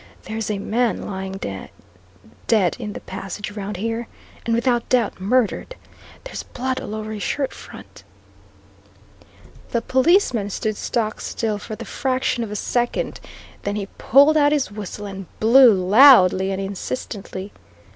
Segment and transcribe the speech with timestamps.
[0.23, 4.07] "There's a man lying dead in the passage round here.
[4.47, 5.75] And without doubt murdered!
[6.23, 8.03] There's blood all over his shirt front."
[9.69, 13.19] The policeman stood stock still for the fraction of a second.
[13.61, 17.53] Then he pulled out his whistle and blew loudly and insistently.